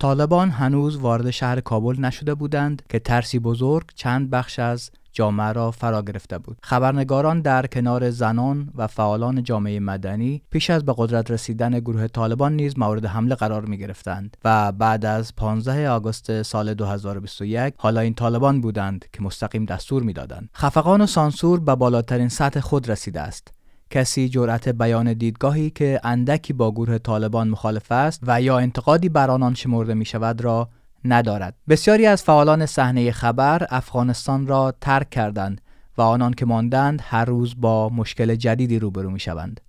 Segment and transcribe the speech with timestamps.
[0.00, 5.70] طالبان هنوز وارد شهر کابل نشده بودند که ترسی بزرگ چند بخش از جامعه را
[5.70, 6.56] فرا گرفته بود.
[6.62, 12.56] خبرنگاران در کنار زنان و فعالان جامعه مدنی پیش از به قدرت رسیدن گروه طالبان
[12.56, 18.14] نیز مورد حمله قرار می گرفتند و بعد از 15 آگوست سال 2021 حالا این
[18.14, 20.48] طالبان بودند که مستقیم دستور می‌دادند.
[20.56, 23.59] خفقان و سانسور به بالاترین سطح خود رسیده است.
[23.90, 29.30] کسی جرأت بیان دیدگاهی که اندکی با گروه طالبان مخالف است و یا انتقادی بر
[29.30, 30.68] آنان شمرده می شود را
[31.04, 31.54] ندارد.
[31.68, 35.60] بسیاری از فعالان صحنه خبر افغانستان را ترک کردند
[35.98, 39.60] و آنان که ماندند هر روز با مشکل جدیدی روبرو می شوند.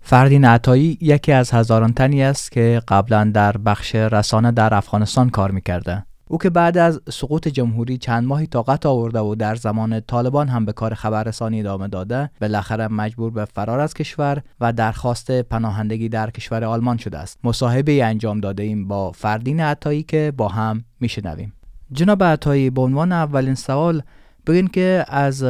[0.00, 5.50] فردین عطایی یکی از هزاران تنی است که قبلا در بخش رسانه در افغانستان کار
[5.50, 6.04] می‌کرده.
[6.30, 10.64] او که بعد از سقوط جمهوری چند ماهی طاقت آورده و در زمان طالبان هم
[10.64, 16.30] به کار خبررسانی ادامه داده بالاخره مجبور به فرار از کشور و درخواست پناهندگی در
[16.30, 21.52] کشور آلمان شده است مصاحبه انجام داده ایم با فردین عطایی که با هم میشنویم
[21.92, 24.02] جناب عطایی به عنوان اولین سوال
[24.46, 25.44] بگین که از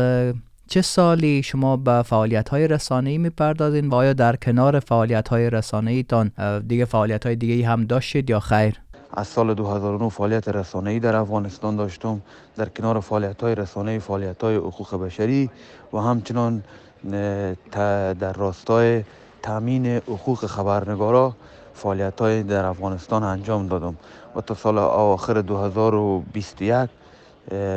[0.69, 6.03] چه سالی شما به فعالیت های رسانه‌ای می‌پردازین و آیا در کنار فعالیت های رسانه‌ای
[6.03, 6.33] تان
[6.67, 8.75] دیگه فعالیت های دیگه هم داشتید یا خیر؟
[9.13, 12.21] از سال 2009 فعالیت رسانه‌ای در افغانستان داشتم.
[12.57, 15.51] در کنار فعالیت های رسانه‌ای فعالیت های حقوق بشری
[15.93, 16.63] و همچنان
[18.21, 19.05] در راستای
[19.43, 21.35] تامین حقوق خبرنگارا
[21.75, 23.97] فعالیت های در افغانستان انجام دادم.
[24.37, 26.91] و تا سال آخر 2021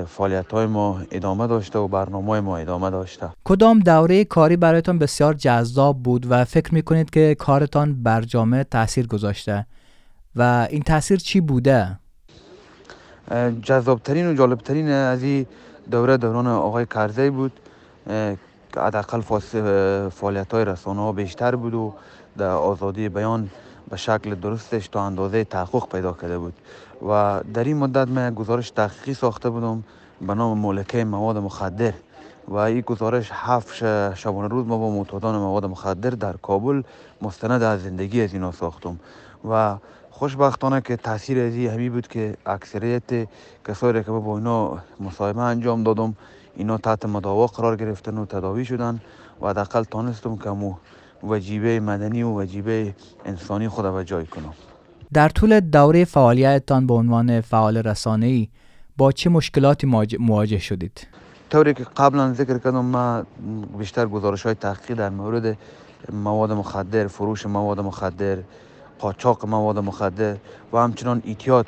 [0.08, 3.30] فعالیت های ما ادامه داشته و برنامه ما ادامه داشته.
[3.44, 8.64] کدام دوره کاری برایتان بسیار جذاب بود و فکر می کنید که کارتان بر جامعه
[8.64, 9.66] تاثیر گذاشته؟
[10.36, 12.00] و این تاثیر چی بوده؟
[13.62, 15.46] جذابترین و جالبترین از این
[15.92, 17.52] دوره دوران آقای کرزی بود.
[18.74, 19.22] که حداقل
[20.10, 21.94] فعالیت های رسانه ها بیشتر بود و
[22.38, 23.50] در آزادی بیان
[23.90, 26.54] به شکل درستش تا اندازه تحقق پیدا کرده بود.
[27.10, 29.84] و در این مدت من گزارش تحقیقی ساخته بودم
[30.22, 31.94] به نام مولکه مواد مخدر.
[32.48, 33.74] و این گزارش هفت
[34.16, 36.82] شبانه روز ما با معتادان مواد مخدر در کابل
[37.22, 39.00] مستند از زندگی از اینا ساختم.
[39.50, 39.78] و
[40.14, 43.28] خوشبختانه که تاثیر از همی بود که اکثریت
[43.68, 46.16] کسایی که با اینا مصاحبه انجام دادم
[46.56, 49.02] اینا تحت مداوا قرار گرفتن و تداوی شدن
[49.42, 50.74] و حداقل تانستم که مو
[51.24, 54.54] وجیبه مدنی و وجیبه انسانی خود به جای کنم
[55.14, 58.48] در طول دوره فعالیتتان به عنوان فعال رسانه‌ای
[58.98, 59.88] با چه مشکلاتی
[60.20, 61.08] مواجه شدید؟
[61.50, 63.24] طوری که قبلا ذکر کردم ما
[63.78, 65.58] بیشتر گزارش های تحقیقی در مورد
[66.14, 68.38] مواد مخدر فروش مواد مخدر
[69.04, 70.36] قاچاق مواد مخدر
[70.74, 71.68] و همچنان ایتیاد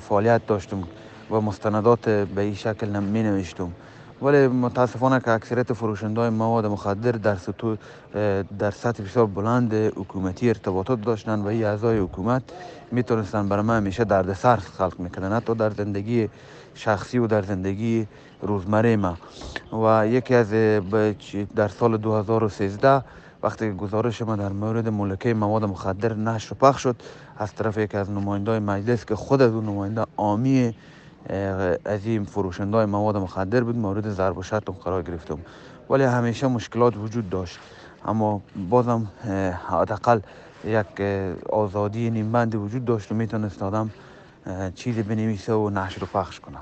[0.00, 0.82] فعالیت داشتم
[1.30, 3.72] و مستندات به این شکل می نوشتم.
[4.22, 7.36] ولی متاسفانه که اکثریت فروشنده مواد مخدر در
[8.58, 12.42] در سطح بسیار بلند حکومتی ارتباطات داشتن و این اعضای حکومت
[12.92, 16.28] می‌تونستن برای من همیشه دردسر خلق می‌کردن حتی در زندگی
[16.74, 18.06] شخصی و در زندگی
[18.42, 19.16] روزمره ما.
[19.72, 20.50] و یکی از
[21.56, 23.02] در سال 2013
[23.42, 26.96] وقتی گزارش ما در مورد ملکه مواد مخدر نشر و پخش شد
[27.38, 30.74] از طرف یکی از نماینده مجلس که خود از اون نماینده آمی
[31.84, 35.38] از این فروشنده مواد مخدر بود مورد ضرب و شتم قرار گرفتم.
[35.90, 37.58] ولی همیشه مشکلات وجود داشت.
[38.04, 39.06] اما بازم
[39.68, 40.20] حداقل
[40.64, 41.00] یک
[41.50, 43.90] آزادی نیمبندی وجود داشت و می‌تونست آدم
[44.74, 46.58] چیزی بنویسه و نشر و پخش کنه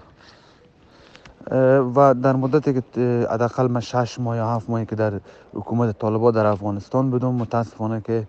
[1.95, 2.83] و در مدتی که
[3.31, 5.21] حداقل من شش ماه یا هفت ماهی که در
[5.55, 8.27] حکومت طالبا در افغانستان بودم متاسفانه که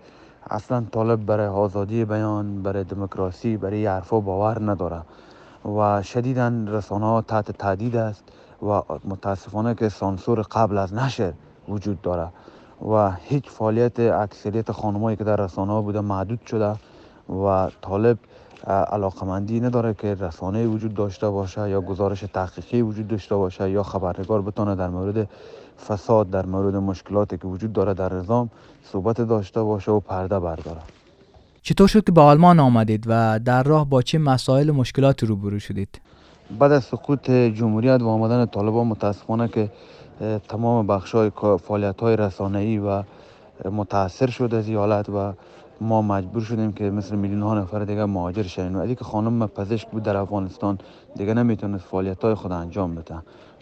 [0.50, 5.02] اصلا طالب برای آزادی بیان برای دموکراسی برای حرفا باور نداره
[5.66, 8.24] و شدیدا رسانه تحت تهدید است
[8.64, 11.34] و متاسفانه که سانسور قبل از نشر
[11.68, 12.28] وجود داره
[12.92, 16.76] و هیچ فعالیت اکثریت خانمایی که در رسانه بوده محدود شده
[17.30, 18.18] و طالب
[18.68, 24.42] علاقمندی نداره که رسانه وجود داشته باشه یا گزارش تحقیقی وجود داشته باشه یا خبرنگار
[24.42, 25.30] بتونه در مورد
[25.88, 28.50] فساد در مورد مشکلاتی که وجود داره در نظام
[28.84, 30.99] صحبت داشته باشه و پرده برداره
[31.70, 35.60] چطور شد که به آلمان آمدید و در راه با چه مسائل و مشکلاتی روبرو
[35.60, 36.02] شدید؟
[36.60, 39.72] بعد از سقوط جمهوریت و آمدن طالبان متاسفانه که
[40.48, 41.32] تمام بخش های
[41.64, 43.04] فعالیت های رسانه‌ای و
[43.72, 45.34] متاثر شد از حالت و
[45.82, 49.88] ما مجبور شدیم که مثل میلیون ها نفر دیگه مهاجر شدیم و که خانم پزشک
[49.90, 50.78] بود در افغانستان
[51.16, 53.16] دیگه نمی‌تونست فعالیت های خود انجام بده.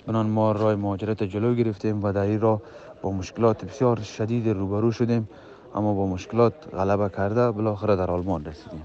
[0.07, 2.61] بنان ما رای مهاجرت جلو گرفتیم و در این راه
[3.01, 5.29] با مشکلات بسیار شدید روبرو شدیم.
[5.75, 8.81] اما با مشکلات غلبه کرده بالاخره در آلمان رسیدیم.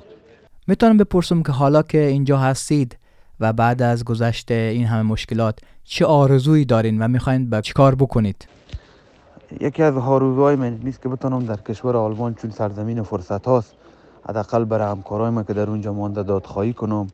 [0.67, 2.99] می‌تونم بپرسم که حالا که اینجا هستید
[3.41, 8.49] و بعد از گذشت این همه مشکلات چه آرزویی دارین و می‌خواین به چیکار بکنید؟
[9.61, 13.75] یکی از آرزوهای من نیست که بتونم در کشور آلمان چون سرزمین فرصت هاست
[14.29, 17.07] حداقل برای همکارای ما که در اونجا مانده دادخواهی کنم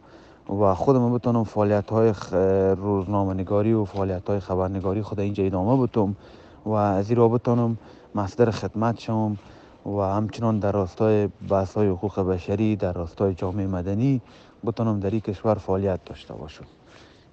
[0.60, 2.12] و خودم بتونم فعالیت های
[2.74, 6.16] روزنامه نگاری و فعالیت های خبرنگاری خود اینجا ادامه بتم
[6.68, 7.78] و از این
[8.14, 9.36] مصدر خدمت شم
[9.86, 14.20] و همچنان در راستای بحث های حقوق بشری در راستای جامعه مدنی
[14.66, 16.64] بتونم در این کشور فعالیت داشته باشم.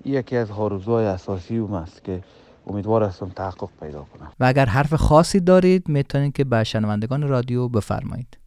[0.06, 2.24] یکی از آرزوهای اساسی اوم است که
[2.68, 4.32] امیدوار هستم تحقق پیدا کنم.
[4.40, 8.38] و اگر حرف خاصی دارید می‌تونید که به شنوندگان رادیو بفرمایید.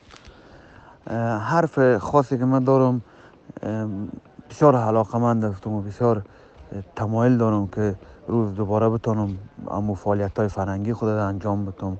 [1.50, 3.02] حرف خاصی که من دارم
[4.50, 6.22] بسیار علاقمند هستم و بسیار
[6.96, 7.94] تمایل دارم که
[8.28, 9.38] روز دوباره بتونم
[9.68, 11.98] امو فعالیت های فرنگی خود انجام بتم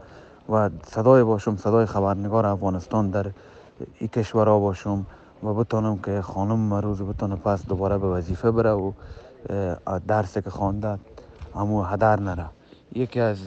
[0.48, 3.26] و صدای باشم صدای خبرنگار افغانستان در
[3.98, 5.06] این کشورها باشم
[5.42, 8.92] و بتونم که خانم روز بتونه پس دوباره به وظیفه بره و
[10.08, 10.98] درسی که خوانده
[11.54, 12.46] امو هدر نره.
[12.94, 13.38] یکی از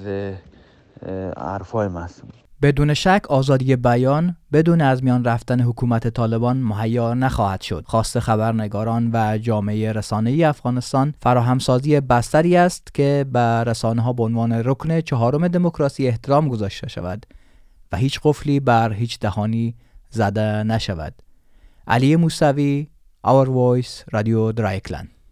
[1.38, 7.84] حرفای مست بدون شک آزادی بیان بدون از میان رفتن حکومت طالبان مهیا نخواهد شد.
[7.88, 14.52] خواست خبرنگاران و جامعه رسانه‌ای افغانستان فراهمسازی بستری است که به رسانه ها به عنوان
[14.52, 17.26] رکن چهارم دموکراسی احترام گذاشته شود
[17.92, 19.76] و هیچ قفلی بر هیچ دهانی
[20.10, 21.14] زده نشود.
[21.88, 22.88] علی موسوی
[23.28, 25.10] Our Voice رادیو درایکلند